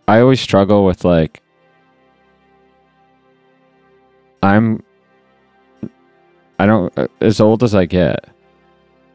[0.08, 1.42] I always struggle with like
[4.42, 4.84] I'm
[6.58, 8.28] I don't uh, as old as I get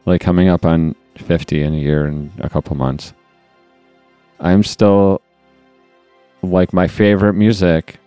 [0.05, 3.13] like coming up on 50 in a year and a couple months
[4.39, 5.21] I'm still
[6.41, 7.97] like my favorite music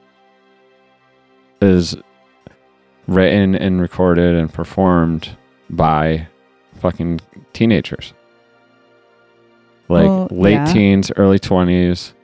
[1.60, 1.94] is
[3.06, 5.36] written and recorded and performed
[5.70, 6.26] by
[6.80, 7.20] fucking
[7.52, 8.14] teenagers
[9.88, 10.72] like Well, late yeah.
[10.72, 12.14] teens, early twenties.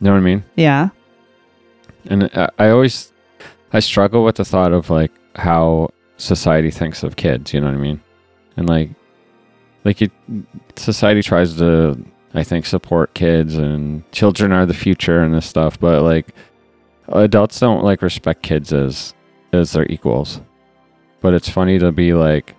[0.00, 0.44] You know what I mean?
[0.56, 0.90] Yeah.
[2.06, 3.12] And I, I always,
[3.72, 7.54] I struggle with the thought of like how society thinks of kids.
[7.54, 8.00] You know what I mean?
[8.56, 8.90] And like,
[9.84, 10.10] like you,
[10.76, 11.96] society tries to,
[12.34, 15.78] I think, support kids and children are the future and this stuff.
[15.78, 16.34] But like,
[17.08, 19.14] adults don't like respect kids as
[19.52, 20.40] as their equals.
[21.20, 22.54] But it's funny to be like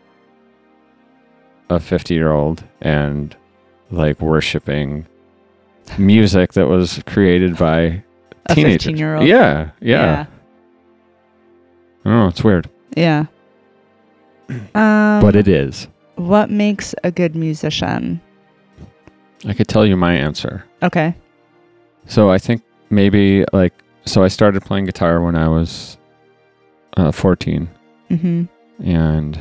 [1.70, 3.36] a fifty year old and
[3.91, 5.05] like worshiping
[5.97, 8.03] music that was created by
[8.47, 8.91] A teenagers.
[8.93, 9.27] 15-year-old.
[9.27, 10.01] Yeah, yeah.
[10.01, 10.25] Yeah.
[12.05, 12.27] I.
[12.27, 13.25] It's weird, Yeah.
[14.49, 14.61] Um,
[15.21, 15.88] but it is.
[16.15, 18.21] What makes a good musician?
[19.47, 20.63] I could tell you my answer.
[20.83, 21.15] Okay.
[22.07, 23.73] So I think maybe like
[24.05, 25.97] so I started playing guitar when I was
[26.97, 27.67] uh, 14
[28.11, 28.43] Mm-hmm.
[28.88, 29.39] and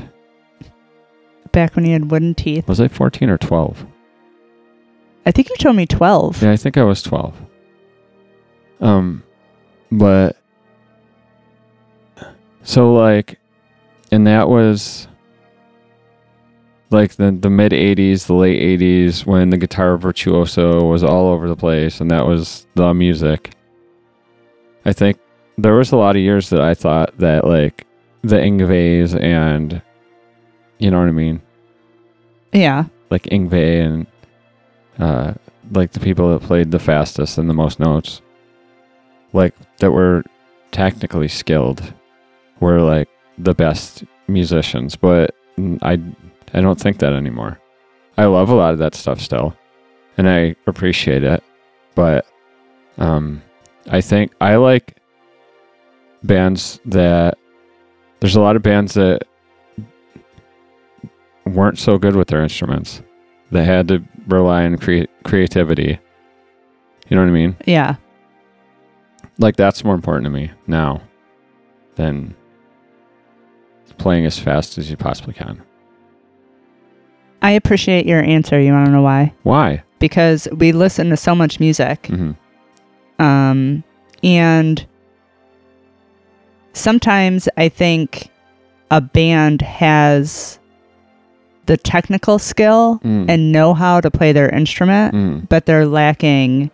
[1.53, 2.67] Back when you had wooden teeth.
[2.67, 3.87] was I 14 or 12?
[5.27, 6.43] I think you told me 12.
[6.43, 7.35] Yeah, I think I was 12.
[8.81, 9.23] Um
[9.91, 10.37] but
[12.63, 13.39] so like
[14.11, 15.07] and that was
[16.91, 21.49] like the the mid 80s, the late 80s when the guitar virtuoso was all over
[21.49, 23.53] the place and that was the music.
[24.85, 25.19] I think
[25.57, 27.87] there was a lot of years that I thought that like
[28.23, 29.81] the Yngwies and
[30.79, 31.41] you know what I mean?
[32.53, 32.85] Yeah.
[33.11, 34.07] like Yngwie and
[34.99, 35.35] uh,
[35.73, 38.23] like the people that played the fastest and the most notes,
[39.33, 40.23] like that were
[40.71, 41.93] technically skilled,
[42.61, 44.97] were like the best musicians.
[44.97, 45.35] But
[45.83, 46.01] I,
[46.53, 47.61] I don't think that anymore.
[48.17, 49.57] I love a lot of that stuff still,
[50.17, 51.43] and I appreciate it.
[51.95, 52.27] But
[52.99, 53.43] um,
[53.89, 54.97] I think I like
[56.23, 57.37] bands that
[58.21, 59.27] there's a lot of bands that
[61.45, 63.03] weren't so good with their instruments.
[63.55, 66.01] They had to rely on crea- creativity.
[67.09, 67.57] You know what I mean?
[67.67, 67.95] Yeah.
[69.39, 71.03] Like that's more important to me now
[71.95, 72.35] than
[73.97, 75.63] playing as fast as you possibly can.
[77.43, 78.61] I appreciate your answer.
[78.61, 79.33] You want to know why?
[79.45, 79.85] Why?
[80.01, 82.07] Because we listen to so much music.
[82.07, 82.33] hmm
[83.21, 83.85] Um,
[84.25, 84.85] and
[86.73, 88.31] sometimes I think
[88.91, 90.59] a band has
[91.67, 93.27] the technical skill Mm.
[93.29, 95.49] and know how to play their instrument, Mm.
[95.49, 96.71] but they're lacking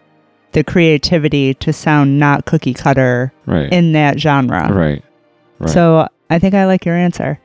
[0.52, 3.72] the creativity to sound not cookie cutter Right.
[3.72, 4.68] in that genre.
[4.72, 5.04] right.
[5.60, 5.70] Right.
[5.70, 7.38] So I think I like your answer.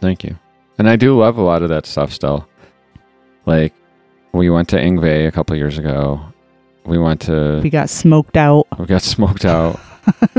[0.00, 0.36] Thank you.
[0.78, 2.46] And I do love a lot of that stuff still.
[3.46, 3.72] Like
[4.32, 6.20] we went to Yngwie a couple years ago.
[6.84, 8.66] We went to We got smoked out.
[8.78, 9.80] We got smoked out.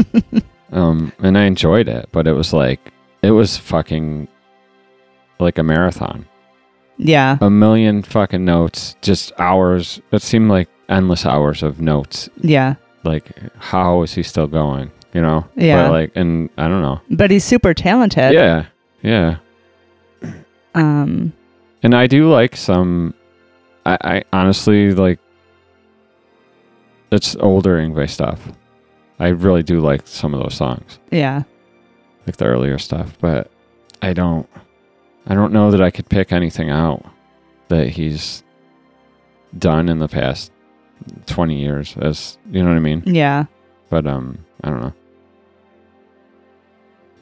[0.71, 2.79] um, and I enjoyed it, but it was like
[3.21, 4.27] it was fucking
[5.39, 6.25] like a marathon.
[6.97, 7.37] Yeah.
[7.41, 10.01] a million fucking notes, just hours.
[10.11, 12.29] It seemed like endless hours of notes.
[12.41, 12.75] Yeah.
[13.03, 14.91] Like, how is he still going?
[15.13, 15.47] You know?
[15.55, 15.83] Yeah.
[15.83, 17.01] But like, and I don't know.
[17.09, 18.33] But he's super talented.
[18.33, 18.65] Yeah.
[19.01, 19.37] Yeah.
[20.73, 21.33] Um
[21.83, 23.13] And I do like some.
[23.85, 25.19] I, I honestly like.
[27.11, 28.51] It's older Yngwie stuff.
[29.19, 31.43] I really do like some of those songs, yeah.
[32.27, 33.17] like the earlier stuff.
[33.21, 33.49] But
[34.01, 34.49] I don't.
[35.27, 37.03] I don't know that I could pick anything out
[37.69, 38.43] that he's
[39.57, 40.51] done in the past
[41.25, 41.95] twenty years.
[41.99, 43.03] As you know what I mean.
[43.05, 43.45] Yeah.
[43.89, 44.93] But um, I don't know.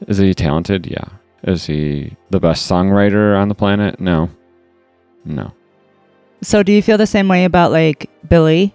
[0.08, 0.86] Is he talented?
[0.86, 1.04] Yeah.
[1.44, 4.00] Is he the best songwriter on the planet?
[4.00, 4.30] No.
[5.24, 5.52] No.
[6.42, 8.74] So do you feel the same way about like Billy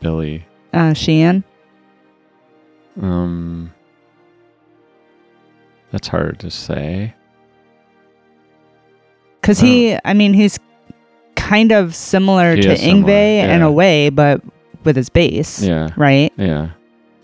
[0.00, 0.46] Billy.
[0.72, 1.44] uh Sheehan?
[3.00, 3.72] Um,
[5.90, 7.14] that's hard to say.
[9.42, 10.58] Cuz he I mean he's
[11.36, 14.40] kind of similar He to similar, Yngwie in a way but
[14.84, 16.32] with his bass, Yeah, right?
[16.36, 16.70] yeah,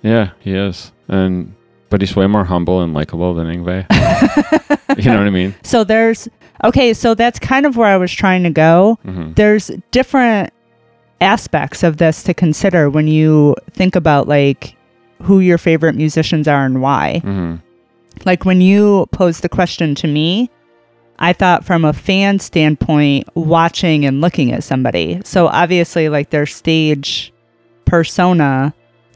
[0.02, 0.30] yeah.
[0.40, 1.54] He is, and
[1.90, 3.86] but he's way more humble and likable than Yngwie.
[4.98, 5.54] you know what I mean?
[5.62, 6.28] So there's
[6.64, 8.98] okay, so that's kind of where I was trying to go.
[9.04, 10.52] hmm There's different
[11.20, 14.76] aspects of this to consider when you think about like
[15.22, 17.20] who your favorite musicians are and why.
[17.24, 17.56] hmm
[18.24, 20.50] Like when you posed the question to me,
[21.18, 25.20] I thought from a fan standpoint, watching and looking at somebody.
[25.24, 27.32] So obviously, like their stage
[27.84, 28.72] persona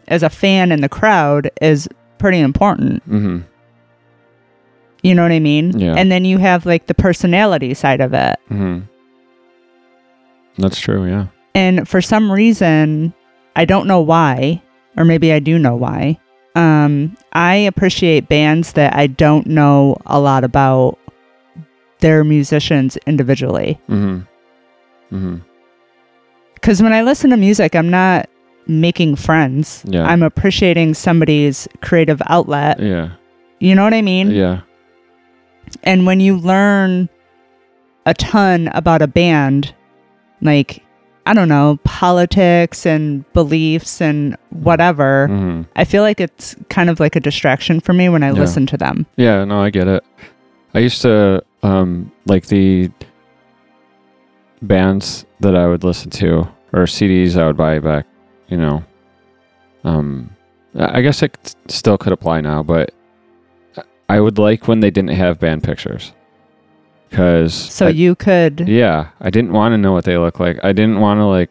[0.08, 1.88] as a fan in the crowd is
[2.18, 3.02] pretty important.
[3.04, 3.40] hmm
[5.02, 5.78] You know what I mean?
[5.78, 5.94] Yeah.
[5.96, 8.36] And then you have like the personality side of it.
[8.48, 8.80] hmm
[10.58, 11.06] That's true.
[11.06, 11.26] Yeah.
[11.54, 13.12] And for some reason,
[13.56, 14.62] I don't know why,
[14.96, 16.18] or maybe I do know why.
[16.54, 20.98] Um, I appreciate bands that I don't know a lot about
[22.02, 23.78] their musicians individually.
[23.88, 24.18] hmm
[25.10, 25.36] hmm
[26.54, 28.28] Because when I listen to music, I'm not
[28.66, 29.82] making friends.
[29.86, 30.04] Yeah.
[30.06, 32.78] I'm appreciating somebody's creative outlet.
[32.80, 33.10] Yeah.
[33.58, 34.30] You know what I mean?
[34.30, 34.60] Yeah.
[35.82, 37.08] And when you learn
[38.06, 39.74] a ton about a band,
[40.40, 40.82] like,
[41.26, 46.98] I don't know, politics and beliefs and whatever, hmm I feel like it's kind of
[47.00, 48.40] like a distraction for me when I Yeah.
[48.40, 49.06] listen to them.
[49.16, 50.02] Yeah, no, I get it.
[50.74, 52.90] I used to um like the
[54.62, 58.06] bands that I would listen to or CDs I would buy back,
[58.48, 58.84] you know.
[59.84, 60.30] Um
[60.74, 62.92] I I guess it still could apply now, but
[64.08, 66.12] I would like when they didn't have band pictures.
[67.10, 70.58] Cuz So you could, yeah, I didn't want to know what they look like.
[70.64, 71.50] I didn't want to like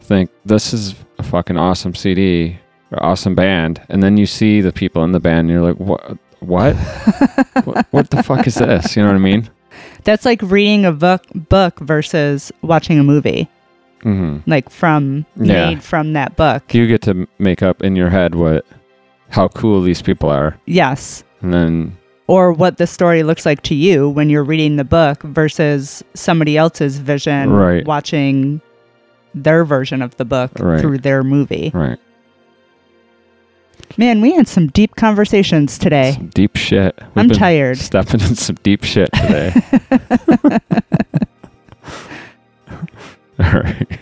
[0.00, 2.58] think this is a fucking awesome CD
[2.90, 5.76] or awesome band, and then you see the people in the band, and you're like,
[5.76, 6.18] what?
[6.40, 6.74] What?
[7.64, 8.96] what, what the fuck is this?
[8.96, 9.48] You know what I mean?
[10.04, 13.48] that's like reading a book, book versus watching a movie,
[14.02, 15.68] hmm like from, Yeah.
[15.70, 16.74] made from that book.
[16.74, 18.64] You get to make up in your head what,
[19.28, 21.22] how cool these people are, Yes.
[21.42, 25.22] and then Or what the story looks like to you when you're reading the book
[25.22, 27.84] versus somebody else's vision Right.
[27.86, 28.60] watching
[29.34, 30.80] their version of the book Right.
[30.80, 31.70] through their movie.
[31.74, 31.98] right,
[33.98, 36.12] Man, we had some deep conversations today.
[36.12, 36.96] some deep shit.
[37.14, 37.78] We've I'm tired.
[37.78, 39.52] Stepping in some deep shit today.
[43.40, 44.00] All right.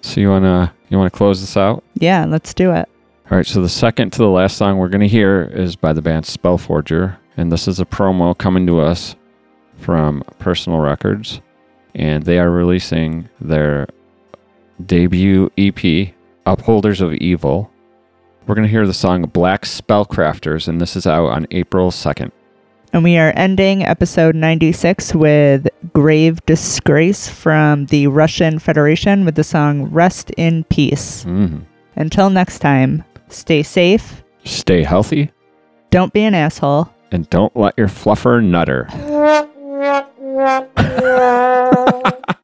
[0.00, 1.84] So you wanna you wanna close this out?
[1.94, 2.88] Yeah, let's do it.
[3.30, 5.94] All right, so the second to the last song we're going to hear is by
[5.94, 9.16] the band Spellforger, and this is a promo coming to us
[9.78, 11.40] from Personal Records,
[11.94, 13.86] and they are releasing their
[14.84, 16.12] debut EP,
[16.44, 17.71] Upholders of Evil.
[18.46, 22.32] We're going to hear the song Black Spellcrafters, and this is out on April 2nd.
[22.92, 29.44] And we are ending episode 96 with Grave Disgrace from the Russian Federation with the
[29.44, 31.24] song Rest in Peace.
[31.24, 31.62] Mhm.
[31.96, 35.30] Until next time, stay safe, Stay healthy,
[35.90, 36.88] don't be an asshole.
[37.12, 38.88] and don't let your fluffer nutter.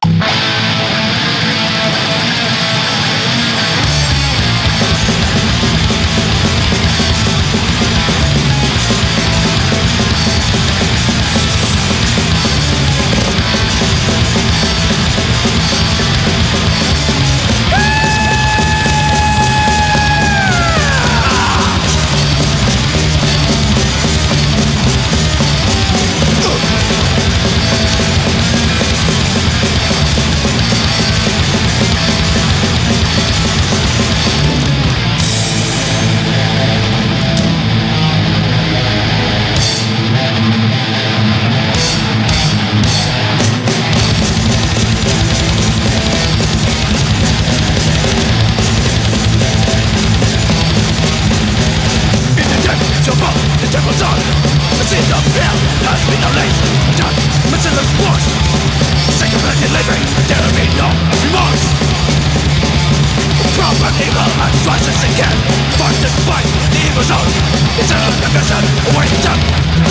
[63.99, 65.37] evil and rises again
[65.75, 67.31] But despite the evil zone
[67.79, 69.39] Eternal division awaits them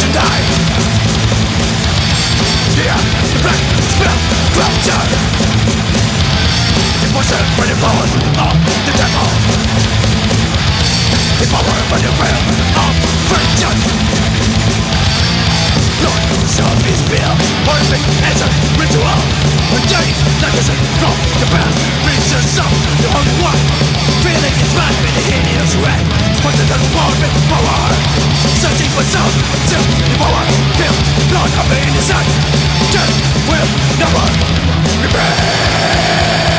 [0.01, 0.45] to die
[2.79, 2.99] Yeah,
[3.33, 3.63] the black
[3.93, 4.19] spell
[4.55, 5.09] corruption
[7.01, 8.55] The poison for the powers of
[8.87, 9.29] the devil
[11.41, 12.39] The power for the will
[12.77, 12.95] uh, of
[13.29, 14.28] vengeance
[17.09, 17.35] Will
[17.65, 18.49] Perfect as a
[18.79, 19.19] ritual
[21.41, 21.75] the past
[22.07, 23.09] Reaches some, the
[23.43, 23.61] one
[24.23, 26.05] Feeling its man in the hideous red
[26.39, 27.81] Sponsored born with power
[28.61, 29.07] Searching for
[29.67, 30.45] till the power
[30.77, 30.97] Feel
[31.33, 32.29] blood up in his hand
[32.93, 33.15] Death
[33.49, 33.69] will
[33.99, 34.25] never
[35.03, 36.58] repair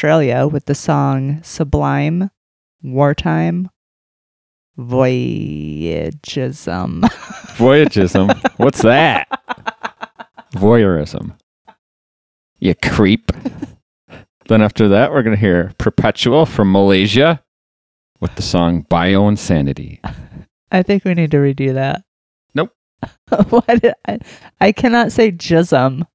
[0.00, 2.30] Australia with the song Sublime
[2.82, 3.68] Wartime
[4.78, 6.14] Voyagism.
[7.58, 8.30] Voyagism.
[8.56, 9.28] What's that?
[10.54, 11.36] Voyeurism.
[12.60, 13.30] You creep.
[14.48, 17.44] then after that, we're going to hear Perpetual from Malaysia
[18.20, 20.00] with the song Bioinsanity.
[20.72, 22.04] I think we need to redo that.
[22.54, 22.72] Nope.
[23.50, 23.84] what?
[24.08, 24.18] I,
[24.62, 26.06] I cannot say jism.